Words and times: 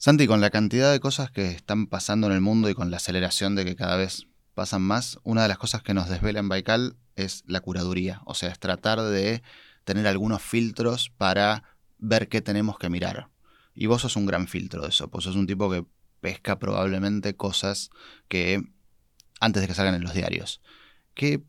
Santi, 0.00 0.28
con 0.28 0.40
la 0.40 0.50
cantidad 0.50 0.92
de 0.92 1.00
cosas 1.00 1.32
que 1.32 1.50
están 1.50 1.88
pasando 1.88 2.28
en 2.28 2.32
el 2.32 2.40
mundo 2.40 2.70
y 2.70 2.74
con 2.74 2.92
la 2.92 2.98
aceleración 2.98 3.56
de 3.56 3.64
que 3.64 3.74
cada 3.74 3.96
vez 3.96 4.28
pasan 4.54 4.80
más, 4.80 5.18
una 5.24 5.42
de 5.42 5.48
las 5.48 5.58
cosas 5.58 5.82
que 5.82 5.92
nos 5.92 6.08
desvela 6.08 6.38
en 6.38 6.48
Baikal 6.48 6.96
es 7.16 7.42
la 7.48 7.60
curaduría, 7.60 8.22
o 8.24 8.34
sea, 8.34 8.50
es 8.50 8.60
tratar 8.60 9.02
de 9.02 9.42
tener 9.82 10.06
algunos 10.06 10.40
filtros 10.40 11.10
para 11.10 11.64
ver 11.98 12.28
qué 12.28 12.40
tenemos 12.40 12.78
que 12.78 12.88
mirar. 12.88 13.28
Y 13.74 13.86
vos 13.86 14.02
sos 14.02 14.14
un 14.14 14.26
gran 14.26 14.46
filtro 14.46 14.82
de 14.82 14.90
eso, 14.90 15.08
vos 15.08 15.24
sos 15.24 15.34
un 15.34 15.48
tipo 15.48 15.68
que 15.68 15.84
pesca 16.20 16.60
probablemente 16.60 17.34
cosas 17.34 17.90
que 18.28 18.62
antes 19.40 19.62
de 19.62 19.66
que 19.66 19.74
salgan 19.74 19.96
en 19.96 20.04
los 20.04 20.14
diarios. 20.14 20.60
¿Qué 21.14 21.42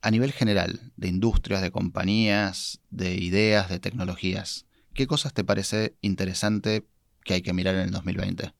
a 0.00 0.10
nivel 0.10 0.32
general, 0.32 0.90
de 0.96 1.08
industrias, 1.08 1.60
de 1.60 1.70
compañías, 1.70 2.80
de 2.88 3.16
ideas, 3.16 3.68
de 3.68 3.78
tecnologías, 3.78 4.64
¿qué 4.94 5.06
cosas 5.06 5.34
te 5.34 5.44
parece 5.44 5.96
interesante 6.00 6.86
que 7.24 7.34
hay 7.34 7.42
que 7.42 7.52
mirar 7.52 7.74
en 7.74 7.82
el 7.82 7.90
2020? 7.90 8.52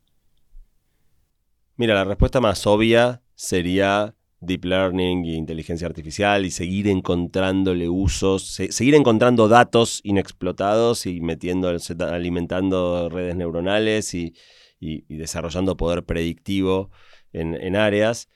Mira, 1.77 1.95
la 1.95 2.05
respuesta 2.05 2.41
más 2.41 2.67
obvia 2.67 3.23
sería 3.35 4.15
deep 4.41 4.65
learning 4.65 5.25
y 5.25 5.35
inteligencia 5.35 5.87
artificial 5.87 6.45
y 6.45 6.51
seguir 6.51 6.89
encontrándole 6.89 7.89
usos, 7.89 8.43
seguir 8.47 8.95
encontrando 8.95 9.49
datos 9.49 10.01
inexplotados 10.03 11.07
y 11.07 11.21
metiendo, 11.21 11.75
alimentando 12.01 13.09
redes 13.09 13.37
neuronales 13.37 14.15
y, 14.15 14.35
desarrollando 15.09 15.77
poder 15.77 16.05
predictivo 16.05 16.91
en, 17.33 17.55
en 17.55 17.77
áreas. 17.77 18.29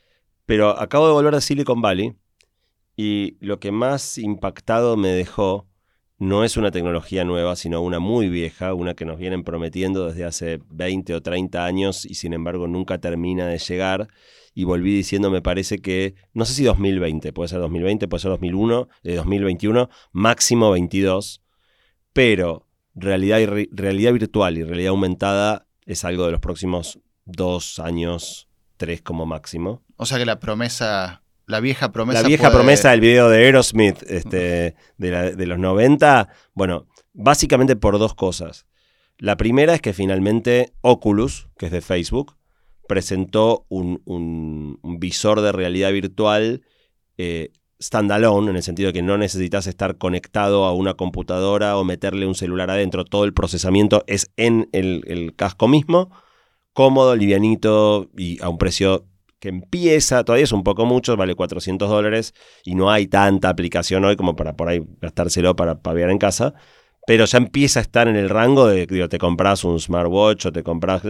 Pero 0.47 0.79
acabo 0.79 1.07
de 1.07 1.15
volver 1.15 1.35
a 1.35 1.41
Silicon 1.41 1.81
Valley 1.81 2.15
y 2.97 3.37
lo 3.41 3.59
que 3.61 3.73
más 3.73 4.19
impactado 4.19 4.97
me 4.97 5.09
dejó 5.09 5.67
no 6.19 6.45
es 6.45 6.57
una 6.57 6.71
tecnología 6.71 7.25
nueva, 7.25 7.57
sino 7.57 7.83
una 7.83 7.99
muy 7.99 8.29
vieja, 8.29 8.75
una 8.75 8.95
que 8.95 9.05
nos 9.05 9.19
vienen 9.19 9.43
prometiendo 9.43 10.07
desde 10.07 10.25
hace 10.25 10.61
20 10.71 11.15
o 11.15 11.23
30 11.23 11.65
años 11.65 12.07
y 12.07 12.15
sin 12.15 12.33
embargo 12.33 12.69
nunca 12.69 12.99
termina 12.99 13.47
de 13.47 13.59
llegar. 13.59 14.09
Y 14.55 14.63
volví 14.63 14.95
diciendo, 14.95 15.31
me 15.31 15.43
parece 15.43 15.79
que, 15.79 16.15
no 16.33 16.45
sé 16.45 16.55
si 16.55 16.63
2020, 16.63 17.33
puede 17.33 17.49
ser 17.49 17.59
2020, 17.59 18.07
puede 18.07 18.21
ser 18.21 18.31
2001, 18.31 18.89
de 19.03 19.17
2021, 19.17 19.91
máximo 20.13 20.71
22, 20.71 21.43
pero 22.13 22.69
realidad, 22.95 23.41
y 23.41 23.47
realidad 23.73 24.13
virtual 24.13 24.57
y 24.57 24.63
realidad 24.63 24.91
aumentada 24.91 25.67
es 25.85 26.05
algo 26.05 26.27
de 26.27 26.33
los 26.33 26.41
próximos 26.41 27.01
dos 27.25 27.81
años, 27.81 28.49
tres 28.77 29.03
como 29.03 29.27
máximo. 29.27 29.83
O 29.97 30.07
sea 30.07 30.19
que 30.19 30.25
la 30.25 30.39
promesa 30.39 31.24
la 31.47 31.61
vieja 31.61 31.93
promesa. 31.93 32.23
La 32.23 32.29
vieja 32.29 32.51
promesa 32.51 32.91
del 32.91 33.01
video 33.01 33.29
de 33.29 33.45
Aerosmith 33.45 34.03
este, 34.09 34.77
de, 34.97 35.47
los 35.47 35.59
90. 35.59 36.29
Bueno, 36.55 36.87
básicamente 37.13 37.77
por 37.77 37.99
dos 37.99 38.15
cosas. 38.15 38.67
La 39.19 39.37
primera 39.37 39.75
es 39.75 39.81
que 39.81 39.93
finalmente 39.93 40.73
Oculus, 40.81 41.49
que 41.59 41.67
es 41.67 41.73
de 41.73 41.81
Facebook, 41.81 42.37
presentó 42.89 43.67
un, 43.69 44.79
visor 44.99 45.41
de 45.41 45.53
realidad 45.53 45.93
virtual 45.93 46.63
eh, 47.19 47.51
standalone, 47.81 48.51
en 48.51 48.57
el 48.57 48.63
sentido 48.63 48.89
de 48.89 48.93
que 48.95 49.03
no 49.03 49.19
necesitas 49.19 49.67
estar 49.67 49.99
conectado 49.99 50.65
a 50.65 50.73
una 50.73 50.95
computadora 50.95 51.77
o 51.77 51.85
meterle 51.85 52.27
un 52.27 52.35
celular 52.35 52.71
adentro. 52.71 53.05
Todo 53.05 53.25
el 53.25 53.35
procesamiento 53.35 54.03
es 54.07 54.31
en 54.37 54.69
el 54.73 55.35
casco 55.37 55.69
mismo, 55.69 56.11
cómodo, 56.73 57.15
livianito 57.15 58.11
y 58.17 58.43
a 58.43 58.49
un 58.49 58.59
precio 58.59 59.07
que 59.45 59.51
empieza, 59.51 60.25
todavía 60.25 60.45
es 60.45 60.53
un 60.53 60.65
poco 60.65 60.87
mucho, 60.87 61.19
vale 61.19 61.35
400 61.35 61.87
dólares 61.87 62.33
y 62.65 62.75
no 62.75 62.91
hay 62.91 63.07
tanta 63.07 63.51
aplicación 63.51 64.03
hoy 64.07 64.17
como 64.17 64.37
para 64.37 64.57
por 64.57 64.71
ahí 64.71 64.83
gastárselo 65.03 65.55
para 65.55 65.83
paviar 65.83 66.09
en 66.09 66.17
casa, 66.17 66.55
pero 67.07 67.27
ya 67.27 67.37
empieza 67.37 67.81
a 67.81 67.83
estar 67.83 68.09
en 68.09 68.17
el 68.17 68.31
rango 68.31 68.67
de, 68.69 68.87
digo, 68.87 69.07
te 69.11 69.19
compras 69.19 69.63
un 69.65 69.79
smartwatch 69.79 70.47
o 70.47 70.53
te 70.53 70.63
compras, 70.63 71.03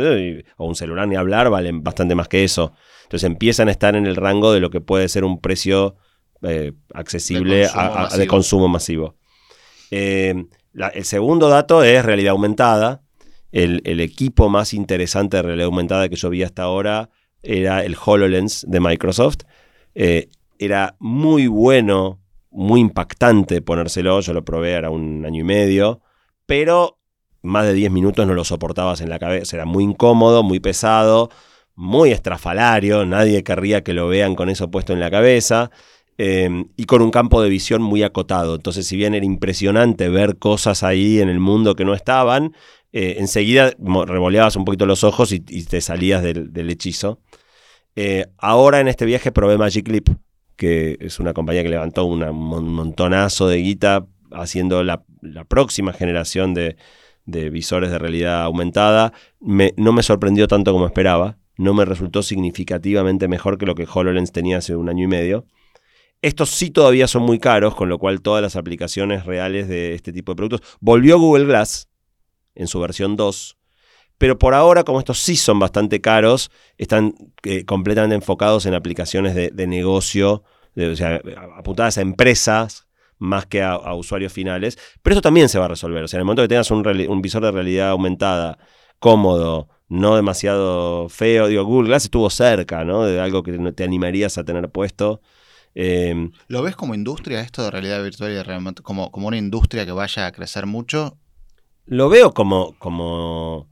o 0.56 0.66
un 0.66 0.74
celular 0.74 1.06
ni 1.06 1.14
hablar, 1.14 1.48
valen 1.48 1.84
bastante 1.84 2.16
más 2.16 2.26
que 2.26 2.42
eso. 2.42 2.72
Entonces 3.04 3.24
empiezan 3.24 3.68
a 3.68 3.70
estar 3.70 3.94
en 3.94 4.04
el 4.04 4.16
rango 4.16 4.52
de 4.52 4.58
lo 4.58 4.68
que 4.68 4.80
puede 4.80 5.08
ser 5.08 5.22
un 5.22 5.40
precio 5.40 5.94
eh, 6.42 6.72
accesible 6.92 7.68
de 8.16 8.26
consumo, 8.26 8.66
masivo. 8.66 9.14
Eh, 9.92 10.34
el 10.92 11.04
segundo 11.04 11.48
dato 11.48 11.84
es 11.84 12.04
realidad 12.04 12.32
aumentada. 12.32 13.02
El, 13.52 13.80
el, 13.84 14.00
equipo 14.00 14.48
más 14.48 14.74
interesante 14.74 15.36
de 15.36 15.44
realidad 15.44 15.66
aumentada 15.66 16.08
que 16.08 16.16
yo 16.16 16.30
vi 16.30 16.42
hasta 16.42 16.64
ahora 16.64 17.10
era 17.44 17.84
el 17.84 17.96
HoloLens 18.02 18.64
de 18.68 18.80
Microsoft. 18.80 19.38
Eh, 19.94 20.28
era 20.58 20.96
muy 20.98 21.46
bueno, 21.46 22.20
muy 22.50 22.80
impactante 22.80 23.60
ponérselo, 23.62 24.20
yo 24.20 24.32
lo 24.32 24.44
probé, 24.44 24.72
era 24.72 24.90
un 24.90 25.24
año 25.26 25.40
y 25.40 25.44
medio, 25.44 26.00
pero 26.46 26.98
más 27.42 27.66
de 27.66 27.74
10 27.74 27.90
minutos 27.90 28.26
no 28.26 28.34
lo 28.34 28.44
soportabas 28.44 29.00
en 29.00 29.10
la 29.10 29.18
cabeza, 29.18 29.56
era 29.56 29.66
muy 29.66 29.84
incómodo, 29.84 30.42
muy 30.42 30.60
pesado, 30.60 31.30
muy 31.74 32.10
estrafalario, 32.10 33.04
nadie 33.04 33.42
querría 33.42 33.82
que 33.82 33.92
lo 33.92 34.08
vean 34.08 34.34
con 34.34 34.48
eso 34.48 34.70
puesto 34.70 34.92
en 34.92 35.00
la 35.00 35.10
cabeza. 35.10 35.70
Eh, 36.16 36.66
y 36.76 36.84
con 36.84 37.02
un 37.02 37.10
campo 37.10 37.42
de 37.42 37.48
visión 37.48 37.82
muy 37.82 38.04
acotado. 38.04 38.54
Entonces, 38.54 38.86
si 38.86 38.96
bien 38.96 39.14
era 39.14 39.26
impresionante 39.26 40.08
ver 40.08 40.38
cosas 40.38 40.84
ahí 40.84 41.20
en 41.20 41.28
el 41.28 41.40
mundo 41.40 41.74
que 41.74 41.84
no 41.84 41.92
estaban, 41.92 42.54
eh, 42.96 43.16
enseguida 43.18 43.72
revoleabas 43.76 44.54
un 44.54 44.64
poquito 44.64 44.86
los 44.86 45.02
ojos 45.02 45.32
y, 45.32 45.40
te 45.40 45.80
salías 45.80 46.22
del, 46.22 46.70
hechizo. 46.70 47.18
Eh, 47.96 48.26
ahora 48.38 48.78
en 48.78 48.86
este 48.86 49.04
viaje 49.04 49.32
probé 49.32 49.58
Magic 49.58 49.88
Leap, 49.88 50.10
que 50.54 50.96
es 51.00 51.18
una 51.18 51.34
compañía 51.34 51.64
que 51.64 51.70
levantó 51.70 52.04
un 52.04 52.20
montonazo 52.30 53.48
de 53.48 53.56
guita 53.56 54.06
haciendo 54.30 54.84
la, 54.84 55.02
próxima 55.48 55.92
generación 55.92 56.54
de, 56.54 56.76
visores 57.26 57.90
de 57.90 57.98
realidad 57.98 58.44
aumentada. 58.44 59.12
no 59.40 59.92
me 59.92 60.02
sorprendió 60.04 60.46
tanto 60.46 60.72
como 60.72 60.86
esperaba. 60.86 61.36
No 61.56 61.74
me 61.74 61.84
resultó 61.84 62.22
significativamente 62.22 63.26
mejor 63.26 63.58
que 63.58 63.66
lo 63.66 63.74
que 63.74 63.88
HoloLens 63.92 64.30
tenía 64.30 64.58
hace 64.58 64.76
un 64.76 64.88
año 64.88 65.02
y 65.02 65.08
medio. 65.08 65.46
Estos 66.22 66.50
sí 66.50 66.70
todavía 66.70 67.08
son 67.08 67.22
muy 67.22 67.40
caros, 67.40 67.74
con 67.74 67.88
lo 67.88 67.98
cual 67.98 68.22
todas 68.22 68.40
las 68.40 68.54
aplicaciones 68.54 69.26
reales 69.26 69.66
de 69.66 69.94
este 69.94 70.12
tipo 70.12 70.30
de 70.30 70.36
productos. 70.36 70.62
Volvió 70.80 71.18
Google 71.18 71.46
Glass, 71.46 71.88
en 72.54 72.66
su 72.66 72.80
versión 72.80 73.16
2. 73.16 73.56
Pero 74.18 74.38
por 74.38 74.54
ahora, 74.54 74.84
como 74.84 75.00
estos 75.00 75.18
sí 75.18 75.36
son 75.36 75.58
bastante 75.58 76.00
caros, 76.00 76.50
están 76.78 77.14
eh, 77.42 77.64
completamente 77.64 78.14
enfocados 78.14 78.64
en 78.66 78.74
aplicaciones 78.74 79.34
de, 79.34 79.66
negocio, 79.66 80.44
o 80.76 80.96
sea, 80.96 81.20
apuntadas 81.56 81.98
a 81.98 82.00
empresas 82.00 82.86
más 83.18 83.46
que 83.46 83.62
a, 83.62 83.92
usuarios 83.94 84.32
finales. 84.32 84.78
Pero 85.02 85.14
eso 85.14 85.22
también 85.22 85.48
se 85.48 85.58
va 85.58 85.64
a 85.64 85.68
resolver. 85.68 86.04
O 86.04 86.08
sea, 86.08 86.18
en 86.18 86.20
el 86.20 86.24
momento 86.26 86.42
que 86.42 86.48
tengas 86.48 86.70
un, 86.70 87.22
visor 87.22 87.42
de 87.42 87.50
realidad 87.50 87.90
aumentada, 87.90 88.58
cómodo, 88.98 89.68
no 89.88 90.16
demasiado 90.16 91.08
feo, 91.08 91.48
digo, 91.48 91.64
Google 91.64 91.88
Glass 91.88 92.04
estuvo 92.04 92.30
cerca, 92.30 92.84
¿no? 92.84 93.04
De 93.04 93.20
algo 93.20 93.42
que 93.42 93.52
te 93.72 93.84
animarías 93.84 94.38
a 94.38 94.44
tener 94.44 94.68
puesto. 94.70 95.20
Em, 95.74 96.30
¿Lo 96.46 96.62
ves 96.62 96.76
como 96.76 96.94
industria 96.94 97.40
esto 97.40 97.64
de 97.64 97.70
realidad 97.70 98.02
virtual 98.02 98.30
y 98.30 98.34
de 98.34 98.74
como, 98.82 99.10
como 99.10 99.26
una 99.26 99.36
industria 99.36 99.84
que 99.84 99.92
vaya 99.92 100.26
a 100.26 100.32
crecer 100.32 100.66
mucho? 100.66 101.18
Lo 101.86 102.08
veo 102.08 102.32
como, 102.32 102.74
como, 102.78 103.68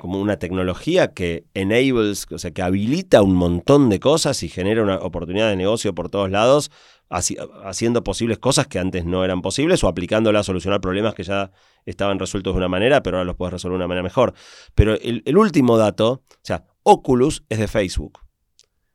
como 0.00 0.20
una 0.20 0.38
tecnología 0.38 1.12
que 1.12 1.46
enables, 1.54 2.26
o 2.30 2.38
sea, 2.38 2.50
que 2.50 2.62
habilita 2.62 3.22
un 3.22 3.34
montón 3.34 3.88
de 3.88 4.00
cosas 4.00 4.42
y 4.42 4.48
genera 4.48 4.82
una 4.82 4.96
oportunidad 4.96 5.48
de 5.48 5.56
negocio 5.56 5.94
por 5.94 6.08
todos 6.08 6.30
lados, 6.30 6.70
haciendo 7.08 8.02
posibles 8.02 8.38
cosas 8.38 8.66
que 8.66 8.78
antes 8.78 9.04
no 9.04 9.22
eran 9.24 9.42
posibles 9.42 9.84
o 9.84 9.88
aplicándola 9.88 10.40
a 10.40 10.42
solucionar 10.44 10.80
problemas 10.80 11.14
que 11.14 11.24
ya 11.24 11.52
estaban 11.84 12.18
resueltos 12.18 12.54
de 12.54 12.58
una 12.58 12.68
manera, 12.68 13.02
pero 13.02 13.18
ahora 13.18 13.26
los 13.26 13.36
puedes 13.36 13.52
resolver 13.52 13.74
de 13.74 13.84
una 13.84 13.88
manera 13.88 14.02
mejor. 14.02 14.32
Pero 14.74 14.94
el, 14.94 15.22
el 15.26 15.36
último 15.36 15.76
dato, 15.76 16.22
o 16.30 16.40
sea, 16.42 16.64
Oculus 16.82 17.44
es 17.48 17.58
de 17.58 17.68
Facebook. 17.68 18.20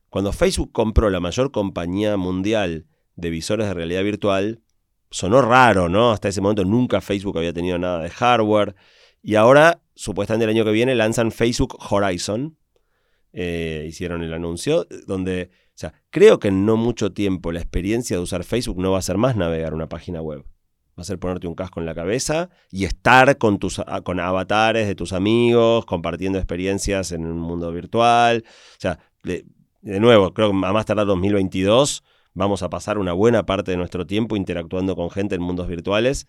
Cuando 0.09 0.33
Facebook 0.33 0.71
compró 0.71 1.09
la 1.09 1.19
mayor 1.19 1.51
compañía 1.51 2.17
mundial 2.17 2.87
de 3.15 3.29
visores 3.29 3.67
de 3.67 3.73
realidad 3.73 4.03
virtual, 4.03 4.61
sonó 5.09 5.41
raro, 5.41 5.89
¿no? 5.89 6.11
Hasta 6.11 6.29
ese 6.29 6.41
momento 6.41 6.65
nunca 6.65 7.01
Facebook 7.01 7.37
había 7.37 7.53
tenido 7.53 7.77
nada 7.77 8.01
de 8.01 8.09
hardware. 8.09 8.75
Y 9.21 9.35
ahora, 9.35 9.81
supuestamente 9.95 10.45
el 10.45 10.51
año 10.51 10.65
que 10.65 10.71
viene, 10.71 10.95
lanzan 10.95 11.31
Facebook 11.31 11.77
Horizon. 11.89 12.57
Eh, 13.33 13.85
hicieron 13.87 14.23
el 14.23 14.33
anuncio, 14.33 14.87
donde, 15.05 15.51
o 15.51 15.75
sea, 15.75 15.93
creo 16.09 16.39
que 16.39 16.47
en 16.47 16.65
no 16.65 16.75
mucho 16.75 17.11
tiempo 17.11 17.51
la 17.51 17.59
experiencia 17.59 18.17
de 18.17 18.23
usar 18.23 18.43
Facebook 18.43 18.79
no 18.79 18.91
va 18.91 18.99
a 18.99 19.03
ser 19.03 19.17
más 19.17 19.35
navegar 19.35 19.73
una 19.73 19.89
página 19.89 20.21
web. 20.21 20.43
Va 20.97 21.01
a 21.01 21.03
ser 21.03 21.19
ponerte 21.19 21.45
un 21.45 21.53
casco 21.53 21.79
en 21.79 21.85
la 21.85 21.93
cabeza 21.93 22.49
y 22.71 22.85
estar 22.85 23.37
con, 23.37 23.59
tus, 23.59 23.79
con 24.03 24.19
avatares 24.19 24.87
de 24.87 24.95
tus 24.95 25.13
amigos, 25.13 25.85
compartiendo 25.85 26.39
experiencias 26.39 27.11
en 27.11 27.25
un 27.25 27.37
mundo 27.37 27.71
virtual. 27.71 28.43
O 28.47 28.79
sea, 28.79 28.97
de, 29.23 29.45
de 29.81 29.99
nuevo, 29.99 30.33
creo 30.33 30.49
que 30.49 30.57
a 30.65 30.73
más 30.73 30.85
tardar 30.87 31.05
2022 31.05 32.03
vamos 32.37 32.61
a 32.61 32.69
pasar 32.69 32.99
una 32.99 33.13
buena 33.13 33.45
parte 33.45 33.71
de 33.71 33.77
nuestro 33.77 34.05
tiempo 34.05 34.35
interactuando 34.35 34.95
con 34.95 35.09
gente 35.09 35.35
en 35.35 35.41
mundos 35.41 35.67
virtuales. 35.67 36.27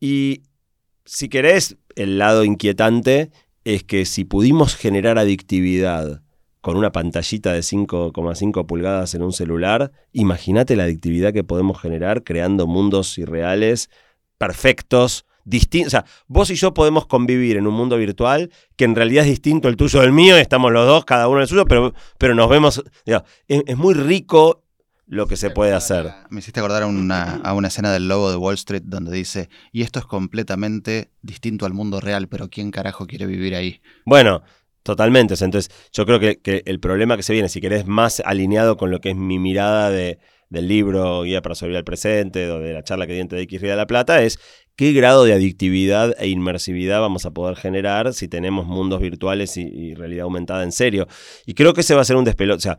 Y 0.00 0.42
si 1.04 1.28
querés, 1.28 1.76
el 1.96 2.18
lado 2.18 2.44
inquietante 2.44 3.30
es 3.64 3.82
que 3.82 4.04
si 4.04 4.24
pudimos 4.24 4.76
generar 4.76 5.18
adictividad 5.18 6.22
con 6.60 6.76
una 6.76 6.92
pantallita 6.92 7.52
de 7.52 7.60
5,5 7.60 8.64
pulgadas 8.66 9.14
en 9.14 9.22
un 9.22 9.32
celular, 9.32 9.90
imagínate 10.12 10.76
la 10.76 10.84
adictividad 10.84 11.32
que 11.32 11.42
podemos 11.42 11.80
generar 11.80 12.22
creando 12.22 12.68
mundos 12.68 13.18
irreales 13.18 13.90
perfectos, 14.38 15.26
distinto. 15.44 15.88
O 15.88 15.90
sea, 15.90 16.04
vos 16.28 16.50
y 16.50 16.54
yo 16.54 16.74
podemos 16.74 17.06
convivir 17.06 17.56
en 17.56 17.66
un 17.66 17.74
mundo 17.74 17.96
virtual 17.96 18.50
que 18.76 18.84
en 18.84 18.94
realidad 18.94 19.24
es 19.24 19.30
distinto 19.30 19.68
el 19.68 19.76
tuyo 19.76 20.00
del 20.00 20.12
mío, 20.12 20.36
estamos 20.36 20.70
los 20.72 20.86
dos, 20.86 21.04
cada 21.04 21.26
uno 21.26 21.40
el 21.40 21.48
suyo, 21.48 21.64
pero, 21.64 21.92
pero 22.18 22.36
nos 22.36 22.48
vemos. 22.48 22.84
es, 23.48 23.76
muy 23.76 23.94
rico 23.94 24.61
lo 25.12 25.26
que 25.26 25.36
se 25.36 25.50
puede 25.50 25.74
hacer. 25.74 26.10
Me 26.30 26.38
hiciste 26.38 26.60
acordar 26.60 26.84
a 26.84 26.86
una, 26.86 27.34
a 27.34 27.52
una 27.52 27.68
escena 27.68 27.92
del 27.92 28.08
logo 28.08 28.30
de 28.30 28.38
Wall 28.38 28.54
Street 28.54 28.80
donde 28.86 29.14
dice, 29.14 29.50
y 29.70 29.82
esto 29.82 29.98
es 29.98 30.06
completamente 30.06 31.10
distinto 31.20 31.66
al 31.66 31.74
mundo 31.74 32.00
real, 32.00 32.28
pero 32.28 32.48
¿quién 32.48 32.70
carajo 32.70 33.06
quiere 33.06 33.26
vivir 33.26 33.54
ahí? 33.54 33.82
Bueno, 34.06 34.42
Totalmente. 34.84 35.34
Entonces, 35.34 35.70
yo 35.92 36.04
creo 36.04 36.18
que, 36.18 36.40
que, 36.40 36.64
el 36.66 36.80
problema 36.80 37.16
que 37.16 37.22
se 37.22 37.32
viene, 37.32 37.48
si 37.48 37.60
querés 37.60 37.86
más 37.86 38.20
alineado 38.24 38.76
con 38.76 38.90
lo 38.90 39.00
que 39.00 39.10
es 39.10 39.16
mi 39.16 39.38
mirada 39.38 39.90
de, 39.90 40.18
del 40.52 40.68
libro 40.68 41.22
Guía 41.22 41.40
para 41.40 41.54
sobrevivir 41.54 41.78
al 41.78 41.84
presente, 41.84 42.50
o 42.50 42.58
de 42.58 42.74
la 42.74 42.84
charla 42.84 43.06
que 43.06 43.14
diente 43.14 43.36
de 43.36 43.42
X 43.42 43.62
Ría 43.62 43.70
de 43.70 43.76
la 43.78 43.86
Plata, 43.86 44.22
es 44.22 44.38
qué 44.76 44.92
grado 44.92 45.24
de 45.24 45.32
adictividad 45.32 46.14
e 46.18 46.28
inmersividad 46.28 47.00
vamos 47.00 47.24
a 47.24 47.30
poder 47.30 47.56
generar 47.56 48.12
si 48.12 48.28
tenemos 48.28 48.66
mundos 48.66 49.00
virtuales 49.00 49.56
y, 49.56 49.94
realidad 49.94 50.24
aumentada 50.24 50.62
en 50.62 50.72
serio. 50.72 51.06
Y 51.46 51.54
creo 51.54 51.72
que 51.72 51.80
ese 51.80 51.94
va 51.94 52.02
a 52.02 52.04
ser 52.04 52.16
un 52.16 52.24
despelote. 52.24 52.58
O 52.58 52.60
sea, 52.60 52.78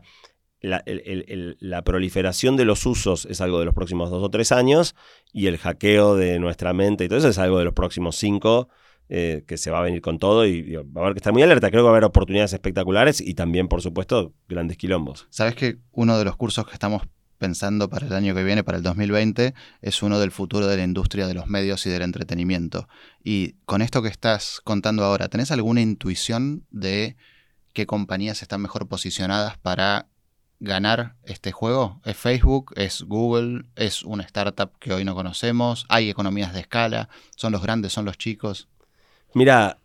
la, 0.64 1.82
proliferación 1.82 2.56
de 2.56 2.64
los 2.64 2.86
usos 2.86 3.26
es 3.26 3.40
algo 3.40 3.58
de 3.58 3.66
los 3.66 3.74
próximos 3.74 4.10
dos 4.10 4.22
o 4.22 4.30
tres 4.30 4.52
años 4.52 4.94
y 5.32 5.46
el 5.46 5.58
hackeo 5.58 6.16
de 6.16 6.38
nuestra 6.38 6.72
mente 6.72 7.04
y 7.04 7.08
todo 7.08 7.18
eso 7.18 7.28
es 7.28 7.38
algo 7.38 7.58
de 7.58 7.64
los 7.64 7.74
próximos 7.74 8.16
cinco 8.16 8.68
eh, 9.10 9.44
que 9.46 9.58
se 9.58 9.70
va 9.70 9.80
a 9.80 9.82
venir 9.82 10.00
con 10.00 10.18
todo 10.18 10.46
y, 10.46 10.76
va 10.76 11.02
a 11.02 11.04
haber 11.04 11.14
que 11.14 11.18
estar 11.18 11.32
muy 11.32 11.42
alerta. 11.42 11.70
Creo 11.70 11.82
que 11.82 11.84
va 11.84 11.90
a 11.90 11.92
haber 11.92 12.04
oportunidades 12.04 12.54
espectaculares 12.54 13.20
y 13.20 13.34
también, 13.34 13.68
por 13.68 13.82
supuesto, 13.82 14.32
grandes 14.48 14.78
quilombos. 14.78 15.26
Sabes 15.28 15.54
que 15.54 15.78
uno 15.92 16.18
de 16.18 16.24
los 16.24 16.36
cursos 16.36 16.66
que 16.66 16.72
estamos 16.72 17.02
pensando 17.36 17.90
para 17.90 18.06
el 18.06 18.14
año 18.14 18.34
que 18.34 18.42
viene, 18.42 18.64
para 18.64 18.78
el 18.78 18.82
2020, 18.82 19.52
es 19.82 20.02
uno 20.02 20.18
del 20.18 20.30
futuro 20.30 20.66
de 20.66 20.78
la 20.78 20.84
industria 20.84 21.26
de 21.26 21.34
los 21.34 21.48
medios 21.48 21.84
y 21.84 21.90
del 21.90 22.00
entretenimiento. 22.00 22.88
Y 23.22 23.56
con 23.66 23.82
esto 23.82 24.00
que 24.00 24.08
estás 24.08 24.62
contando 24.64 25.04
ahora, 25.04 25.28
¿tenés 25.28 25.50
alguna 25.50 25.82
intuición 25.82 26.64
de 26.70 27.16
qué 27.74 27.84
compañías 27.84 28.40
están 28.40 28.62
mejor 28.62 28.88
posicionadas 28.88 29.58
para 29.58 30.08
ganar 30.64 31.14
este 31.24 31.52
juego? 31.52 32.00
¿Es 32.04 32.16
Facebook? 32.16 32.72
¿Es 32.76 33.02
Google? 33.02 33.66
¿Es 33.76 34.02
una 34.02 34.24
startup 34.24 34.70
que 34.78 34.92
hoy 34.92 35.04
no 35.04 35.14
conocemos? 35.14 35.86
¿Hay 35.88 36.10
economías 36.10 36.52
de 36.52 36.60
escala? 36.60 37.08
¿Son 37.36 37.52
los 37.52 37.62
grandes? 37.62 37.92
¿Son 37.92 38.04
los 38.04 38.18
chicos? 38.18 38.68
Mira, 39.34 39.78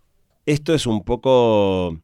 esto 0.46 0.74
es 0.74 0.88
un 0.88 1.04
poco 1.04 2.00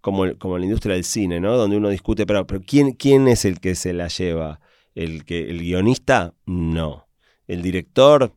como, 0.00 0.36
como 0.38 0.58
la 0.58 0.64
industria 0.64 0.94
del 0.94 1.04
cine, 1.04 1.40
¿no? 1.40 1.56
Donde 1.56 1.76
uno 1.76 1.88
discute, 1.88 2.26
pero, 2.26 2.46
pero 2.46 2.60
¿quién, 2.60 2.92
¿quién 2.92 3.28
es 3.28 3.44
el 3.44 3.60
que 3.60 3.74
se 3.74 3.92
la 3.92 4.08
lleva? 4.08 4.60
¿El, 4.94 5.24
que, 5.24 5.48
¿El 5.48 5.60
guionista? 5.60 6.34
No. 6.44 7.08
¿El 7.46 7.62
director? 7.62 8.34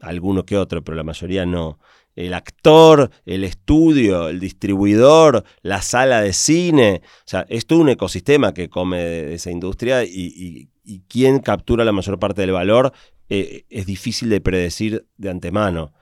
Alguno 0.00 0.44
que 0.44 0.56
otro, 0.56 0.82
pero 0.82 0.96
la 0.96 1.04
mayoría 1.04 1.44
no. 1.46 1.78
El 2.18 2.34
actor, 2.34 3.12
el 3.26 3.44
estudio, 3.44 4.28
el 4.28 4.40
distribuidor, 4.40 5.44
la 5.62 5.82
sala 5.82 6.20
de 6.20 6.32
cine. 6.32 7.02
O 7.04 7.28
sea, 7.28 7.46
es 7.48 7.64
todo 7.64 7.78
un 7.78 7.90
ecosistema 7.90 8.52
que 8.52 8.68
come 8.68 8.98
de 8.98 9.34
esa 9.34 9.52
industria 9.52 10.02
y, 10.02 10.68
y, 10.84 11.00
quién 11.06 11.38
captura 11.38 11.84
la 11.84 11.92
mayor 11.92 12.18
parte 12.18 12.40
del 12.40 12.50
valor 12.50 12.92
eh, 13.28 13.66
es 13.70 13.86
difícil 13.86 14.30
de 14.30 14.40
predecir 14.40 15.06
de 15.16 15.30
antemano. 15.30 15.92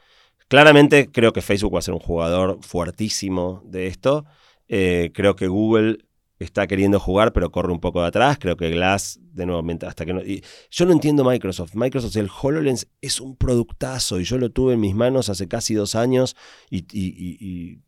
Claramente 0.48 1.10
creo 1.12 1.34
que 1.34 1.42
Facebook 1.42 1.74
va 1.74 1.80
a 1.80 1.82
ser 1.82 1.92
un 1.92 2.00
jugador 2.00 2.60
fuertísimo 2.62 3.60
de 3.66 3.88
esto. 3.88 4.24
Eh, 4.68 5.10
creo 5.12 5.36
que 5.36 5.48
Google 5.48 6.05
está 6.38 6.66
queriendo 6.66 7.00
jugar, 7.00 7.32
pero 7.32 7.50
corre 7.50 7.72
un 7.72 7.80
poco 7.80 8.02
de 8.02 8.08
atrás. 8.08 8.38
Creo 8.38 8.56
que 8.56 8.70
Glass, 8.70 9.18
de 9.32 9.46
nuevo, 9.46 9.66
hasta 9.86 10.04
que 10.04 10.12
no. 10.12 10.22
yo 10.22 10.86
no 10.86 10.92
entiendo 10.92 11.24
Microsoft. 11.24 11.74
Microsoft, 11.74 12.16
el 12.16 12.30
HoloLens 12.30 12.88
es 13.00 13.20
un 13.20 13.36
productazo 13.36 14.20
y 14.20 14.24
yo 14.24 14.38
lo 14.38 14.50
tuve 14.50 14.74
en 14.74 14.80
mis 14.80 14.94
manos 14.94 15.28
hace 15.28 15.48
casi 15.48 15.74
dos 15.74 15.94
años. 15.94 16.36
Y. 16.70 17.80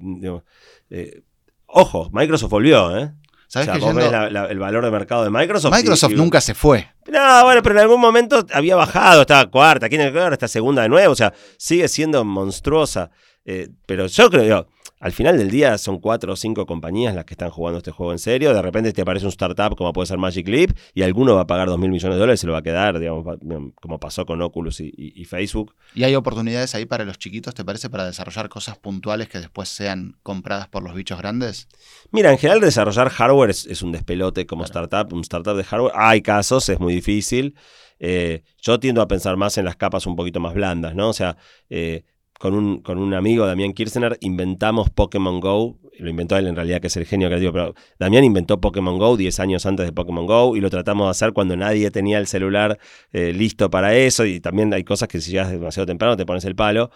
Eh, 0.90 1.22
ojo, 1.66 2.10
Microsoft 2.12 2.50
volvió, 2.50 2.96
¿eh? 2.96 3.12
¿Sabes 3.48 3.70
que 3.70 3.76
el 3.78 4.58
valor 4.58 4.84
de 4.84 4.90
mercado 4.90 5.24
de 5.24 5.30
Microsoft. 5.30 5.74
Microsoft 5.74 6.12
nunca 6.12 6.40
se 6.42 6.54
fue. 6.54 6.86
No, 7.10 7.44
bueno, 7.44 7.62
pero 7.62 7.76
en 7.76 7.80
algún 7.80 8.00
momento 8.00 8.46
había 8.52 8.76
bajado, 8.76 9.22
estaba 9.22 9.50
cuarta, 9.50 9.86
aquí 9.86 9.94
en 9.94 10.02
el 10.02 10.18
ahora 10.18 10.34
está 10.34 10.48
segunda 10.48 10.82
de 10.82 10.90
nuevo, 10.90 11.12
o 11.12 11.16
sea, 11.16 11.32
sigue 11.56 11.88
siendo 11.88 12.22
monstruosa. 12.26 13.10
Eh, 13.46 13.70
pero 13.86 14.06
yo 14.06 14.28
creo, 14.28 14.68
al 15.00 15.12
final 15.12 15.38
del 15.38 15.50
día 15.50 15.78
son 15.78 15.98
cuatro 15.98 16.32
o 16.32 16.36
cinco 16.36 16.66
compañías 16.66 17.14
las 17.14 17.24
que 17.24 17.34
están 17.34 17.50
jugando 17.50 17.78
este 17.78 17.90
juego 17.90 18.12
en 18.12 18.18
serio. 18.18 18.52
De 18.52 18.62
repente 18.62 18.92
te 18.92 19.02
aparece 19.02 19.26
un 19.26 19.30
startup 19.30 19.76
como 19.76 19.92
puede 19.92 20.06
ser 20.06 20.18
Magic 20.18 20.48
Leap 20.48 20.76
y 20.94 21.02
alguno 21.02 21.34
va 21.34 21.42
a 21.42 21.46
pagar 21.46 21.68
dos 21.68 21.78
mil 21.78 21.90
millones 21.90 22.16
de 22.16 22.20
dólares 22.20 22.40
y 22.40 22.42
se 22.42 22.46
lo 22.46 22.52
va 22.52 22.60
a 22.60 22.62
quedar, 22.62 22.98
digamos, 22.98 23.38
como 23.80 24.00
pasó 24.00 24.26
con 24.26 24.42
Oculus 24.42 24.80
y, 24.80 25.24
Facebook. 25.24 25.74
¿Y 25.94 26.04
hay 26.04 26.14
oportunidades 26.14 26.74
ahí 26.74 26.86
para 26.86 27.04
los 27.04 27.18
chiquitos, 27.18 27.54
te 27.54 27.64
parece, 27.64 27.90
para 27.90 28.06
desarrollar 28.06 28.48
cosas 28.48 28.78
puntuales 28.78 29.28
que 29.28 29.38
después 29.38 29.68
sean 29.68 30.16
compradas 30.22 30.68
por 30.68 30.82
los 30.82 30.94
bichos 30.94 31.18
grandes? 31.18 31.68
Mira, 32.10 32.30
en 32.30 32.38
general 32.38 32.60
desarrollar 32.60 33.10
hardware 33.10 33.50
es, 33.50 33.82
un 33.82 33.92
despelote 33.92 34.46
como 34.46 34.64
startup, 34.64 35.12
un 35.12 35.20
startup 35.20 35.56
de 35.56 35.64
hardware. 35.64 35.92
Hay 35.94 36.22
casos, 36.22 36.68
es 36.68 36.80
muy 36.80 36.94
difícil. 36.94 37.54
Eh, 38.00 38.42
yo 38.60 38.80
tiendo 38.80 39.02
a 39.02 39.08
pensar 39.08 39.36
más 39.36 39.58
en 39.58 39.64
las 39.64 39.76
capas 39.76 40.06
un 40.06 40.16
poquito 40.16 40.40
más 40.40 40.54
blandas, 40.54 40.94
¿no? 40.94 41.08
O 41.08 41.12
sea, 41.12 41.36
eh, 41.68 42.04
con 42.38 42.54
un, 42.54 42.80
con 42.80 42.98
un 42.98 43.14
amigo, 43.14 43.46
Damián 43.46 43.72
Kirchner, 43.72 44.16
inventamos 44.20 44.90
Pokémon 44.90 45.40
Go. 45.40 45.76
Lo 45.98 46.08
inventó 46.08 46.36
él 46.36 46.46
en 46.46 46.54
realidad, 46.54 46.80
que 46.80 46.86
es 46.86 46.96
el 46.96 47.04
genio 47.04 47.28
creativo, 47.28 47.52
pero 47.52 47.74
Damián 47.98 48.22
inventó 48.22 48.60
Pokémon 48.60 48.96
Go 48.96 49.16
10 49.16 49.40
años 49.40 49.66
antes 49.66 49.84
de 49.84 49.92
Pokémon 49.92 50.24
Go 50.24 50.56
y 50.56 50.60
lo 50.60 50.70
tratamos 50.70 51.06
de 51.06 51.10
hacer 51.10 51.32
cuando 51.32 51.56
nadie 51.56 51.90
tenía 51.90 52.18
el 52.18 52.28
celular 52.28 52.78
eh, 53.12 53.32
listo 53.32 53.70
para 53.70 53.96
eso. 53.96 54.24
Y 54.24 54.38
también 54.40 54.72
hay 54.72 54.84
cosas 54.84 55.08
que 55.08 55.20
si 55.20 55.32
llegas 55.32 55.50
demasiado 55.50 55.86
temprano 55.86 56.16
te 56.16 56.24
pones 56.24 56.44
el 56.44 56.54
palo. 56.54 56.90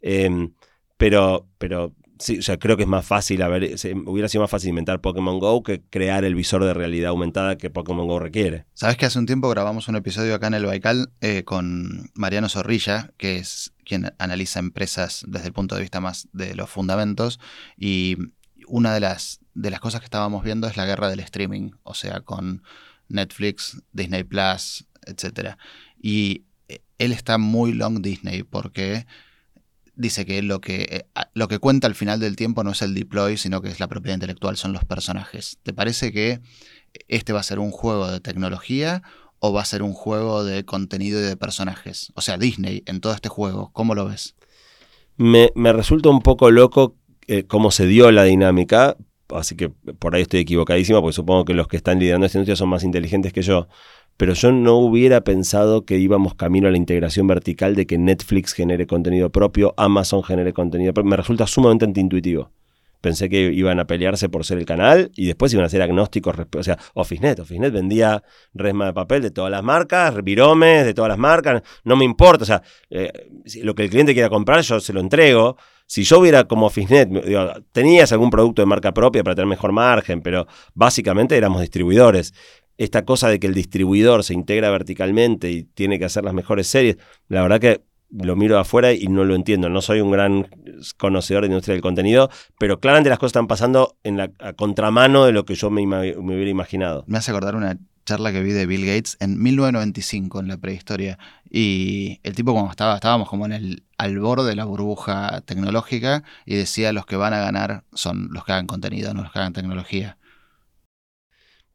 Em, 0.00 0.52
pero, 0.96 1.48
pero 1.58 1.94
Sí, 2.18 2.42
sea, 2.42 2.58
creo 2.58 2.76
que 2.76 2.82
es 2.82 2.88
más 2.88 3.06
fácil, 3.06 3.42
hubiera 4.06 4.28
sido 4.28 4.42
más 4.42 4.50
fácil 4.50 4.70
inventar 4.70 5.00
Pokémon 5.00 5.38
Go 5.38 5.62
que 5.62 5.82
crear 5.88 6.24
el 6.24 6.34
visor 6.34 6.64
de 6.64 6.74
realidad 6.74 7.10
aumentada 7.10 7.56
que 7.56 7.70
Pokémon 7.70 8.06
Go 8.06 8.18
requiere. 8.18 8.66
Sabes 8.74 8.96
que 8.96 9.06
hace 9.06 9.18
un 9.18 9.26
tiempo 9.26 9.48
grabamos 9.48 9.88
un 9.88 9.96
episodio 9.96 10.34
acá 10.34 10.48
en 10.48 10.54
el 10.54 10.66
Baikal 10.66 11.10
eh, 11.20 11.44
con 11.44 12.10
Mariano 12.14 12.48
Zorrilla, 12.48 13.12
que 13.16 13.36
es 13.36 13.72
quien 13.84 14.12
analiza 14.18 14.58
empresas 14.58 15.24
desde 15.28 15.48
el 15.48 15.52
punto 15.52 15.76
de 15.76 15.82
vista 15.82 16.00
más 16.00 16.28
de 16.32 16.54
los 16.54 16.68
fundamentos, 16.68 17.38
y 17.76 18.16
una 18.66 18.92
de 18.92 19.00
las, 19.00 19.40
de 19.54 19.70
las 19.70 19.80
cosas 19.80 20.00
que 20.00 20.06
estábamos 20.06 20.42
viendo 20.44 20.66
es 20.66 20.76
la 20.76 20.86
guerra 20.86 21.08
del 21.08 21.20
streaming, 21.20 21.70
o 21.82 21.94
sea, 21.94 22.20
con 22.20 22.62
Netflix, 23.08 23.80
Disney 23.92 24.24
Plus, 24.24 24.86
etc. 25.06 25.56
Y 26.00 26.44
eh, 26.68 26.80
él 26.98 27.12
está 27.12 27.38
muy 27.38 27.72
long 27.72 28.02
Disney 28.02 28.42
porque 28.42 29.06
dice 29.98 30.24
que 30.24 30.42
lo 30.42 30.60
que, 30.60 30.86
eh, 30.90 31.04
lo 31.34 31.48
que 31.48 31.58
cuenta 31.58 31.86
al 31.86 31.94
final 31.94 32.20
del 32.20 32.36
tiempo 32.36 32.64
no 32.64 32.70
es 32.70 32.80
el 32.80 32.94
deploy, 32.94 33.36
sino 33.36 33.60
que 33.60 33.68
es 33.68 33.80
la 33.80 33.88
propiedad 33.88 34.14
intelectual, 34.14 34.56
son 34.56 34.72
los 34.72 34.84
personajes. 34.84 35.58
¿Te 35.62 35.74
parece 35.74 36.12
que 36.12 36.40
este 37.08 37.32
va 37.32 37.40
a 37.40 37.42
ser 37.42 37.58
un 37.58 37.72
juego 37.72 38.10
de 38.10 38.20
tecnología 38.20 39.02
o 39.40 39.52
va 39.52 39.62
a 39.62 39.66
ser 39.66 39.82
un 39.82 39.92
juego 39.92 40.44
de 40.44 40.64
contenido 40.64 41.20
y 41.20 41.24
de 41.24 41.36
personajes? 41.36 42.12
O 42.14 42.20
sea, 42.20 42.38
Disney 42.38 42.82
en 42.86 43.00
todo 43.00 43.12
este 43.12 43.28
juego, 43.28 43.70
¿cómo 43.72 43.94
lo 43.94 44.06
ves? 44.06 44.36
Me, 45.16 45.50
resulta 45.72 46.08
un 46.08 46.22
poco 46.22 46.50
loco 46.52 46.94
eh, 47.26 47.44
cómo 47.44 47.72
se 47.72 47.86
dio 47.86 48.10
la 48.12 48.22
dinámica, 48.22 48.96
así 49.30 49.56
que 49.56 49.68
por 49.68 50.14
ahí 50.14 50.22
estoy 50.22 50.40
equivocadísimo, 50.40 51.02
porque 51.02 51.16
supongo 51.16 51.44
que 51.44 51.54
los 51.54 51.66
que 51.66 51.76
están 51.76 51.98
liderando 51.98 52.26
esta 52.26 52.38
industria 52.38 52.56
son 52.56 52.68
más 52.68 52.84
inteligentes 52.84 53.32
que 53.32 53.42
yo 53.42 53.68
pero 54.18 54.34
yo 54.34 54.50
no 54.50 54.74
hubiera 54.74 55.22
pensado 55.22 55.86
que 55.86 55.96
íbamos 55.96 56.34
camino 56.34 56.66
a 56.66 56.72
la 56.72 56.76
integración 56.76 57.28
vertical 57.28 57.76
de 57.76 57.86
que 57.86 57.98
Netflix 57.98 58.52
genere 58.52 58.86
contenido 58.88 59.30
propio, 59.30 59.74
Amazon 59.76 60.24
genere 60.24 60.52
contenido 60.52 60.92
propio. 60.92 61.10
Me 61.10 61.16
resulta 61.16 61.46
sumamente 61.46 61.84
antiintuitivo. 61.84 62.50
Pensé 63.00 63.28
que 63.28 63.52
iban 63.52 63.78
a 63.78 63.86
pelearse 63.86 64.28
por 64.28 64.44
ser 64.44 64.58
el 64.58 64.64
canal 64.64 65.12
y 65.14 65.26
después 65.26 65.52
iban 65.52 65.64
a 65.64 65.68
ser 65.68 65.82
agnósticos. 65.82 66.34
O 66.56 66.62
sea, 66.64 66.76
OfficeNet. 66.94 67.38
OfficeNet 67.38 67.72
vendía 67.72 68.24
resma 68.54 68.86
de 68.86 68.92
papel 68.92 69.22
de 69.22 69.30
todas 69.30 69.52
las 69.52 69.62
marcas, 69.62 70.20
viromes 70.24 70.84
de 70.84 70.94
todas 70.94 71.10
las 71.10 71.18
marcas. 71.18 71.62
No 71.84 71.94
me 71.94 72.04
importa. 72.04 72.42
O 72.42 72.46
sea, 72.46 72.60
eh, 72.90 73.12
lo 73.62 73.76
que 73.76 73.84
el 73.84 73.90
cliente 73.90 74.14
quiera 74.14 74.28
comprar, 74.28 74.62
yo 74.62 74.80
se 74.80 74.92
lo 74.92 74.98
entrego. 74.98 75.56
Si 75.86 76.02
yo 76.02 76.18
hubiera 76.18 76.42
como 76.44 76.66
OfficeNet, 76.66 77.08
tenías 77.70 78.10
algún 78.10 78.30
producto 78.30 78.62
de 78.62 78.66
marca 78.66 78.92
propia 78.92 79.22
para 79.22 79.36
tener 79.36 79.46
mejor 79.46 79.70
margen, 79.70 80.20
pero 80.20 80.48
básicamente 80.74 81.36
éramos 81.36 81.60
distribuidores 81.60 82.34
esta 82.78 83.04
cosa 83.04 83.28
de 83.28 83.38
que 83.40 83.48
el 83.48 83.54
distribuidor 83.54 84.24
se 84.24 84.34
integra 84.34 84.70
verticalmente 84.70 85.50
y 85.50 85.64
tiene 85.64 85.98
que 85.98 86.04
hacer 86.06 86.24
las 86.24 86.32
mejores 86.32 86.68
series, 86.68 86.96
la 87.28 87.42
verdad 87.42 87.60
que 87.60 87.82
lo 88.10 88.36
miro 88.36 88.54
de 88.54 88.62
afuera 88.62 88.92
y 88.92 89.06
no 89.08 89.24
lo 89.24 89.34
entiendo. 89.34 89.68
No 89.68 89.82
soy 89.82 90.00
un 90.00 90.10
gran 90.10 90.48
conocedor 90.96 91.42
de 91.42 91.48
industria 91.48 91.74
del 91.74 91.82
contenido, 91.82 92.30
pero 92.58 92.80
claramente 92.80 93.10
las 93.10 93.18
cosas 93.18 93.30
están 93.30 93.48
pasando 93.48 93.96
en 94.02 94.16
la 94.16 94.30
contramano 94.56 95.26
de 95.26 95.32
lo 95.32 95.44
que 95.44 95.54
yo 95.54 95.70
me, 95.70 95.82
hubiera 95.82 96.50
imaginado. 96.50 97.04
Me 97.06 97.18
hace 97.18 97.32
acordar 97.32 97.54
una 97.54 97.76
charla 98.06 98.32
que 98.32 98.42
vi 98.42 98.52
de 98.52 98.64
Bill 98.64 98.86
Gates 98.86 99.18
en 99.20 99.42
1995, 99.42 100.40
en 100.40 100.48
la 100.48 100.56
prehistoria. 100.56 101.18
Y 101.50 102.20
el 102.22 102.34
tipo 102.34 102.52
cuando 102.52 102.70
estaba, 102.70 102.94
estábamos 102.94 103.28
como 103.28 103.44
en 103.44 103.52
el 103.52 103.82
al 103.98 104.18
borde 104.20 104.48
de 104.48 104.56
la 104.56 104.64
burbuja 104.64 105.42
tecnológica 105.42 106.22
y 106.46 106.54
decía 106.54 106.92
los 106.92 107.04
que 107.04 107.16
van 107.16 107.34
a 107.34 107.40
ganar 107.40 107.84
son 107.92 108.28
los 108.30 108.44
que 108.44 108.52
hagan 108.52 108.66
contenido, 108.66 109.12
no 109.12 109.22
los 109.22 109.32
que 109.32 109.40
hagan 109.40 109.52
tecnología. 109.52 110.16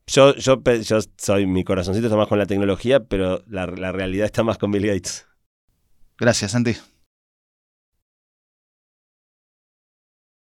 Yo, 0.07 0.35
yo, 0.35 0.61
yo 0.61 0.99
soy, 1.17 1.45
mi 1.45 1.63
corazoncito 1.63 2.07
está 2.07 2.17
más 2.17 2.27
con 2.27 2.37
la 2.37 2.45
tecnología, 2.45 3.05
pero 3.05 3.43
la, 3.47 3.65
realidad 3.65 4.25
está 4.25 4.43
más 4.43 4.57
con 4.57 4.71
Bill 4.71 4.87
Gates. 4.87 5.25
Gracias, 6.17 6.51
Santi. 6.51 6.75